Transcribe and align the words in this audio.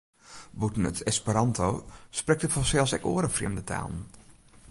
Bûten 0.59 0.85
Esperanto 1.11 1.67
sprekt 2.19 2.43
er 2.45 2.53
fansels 2.55 2.95
ek 2.97 3.07
oare 3.11 3.29
frjemde 3.37 3.63
talen. 3.69 3.99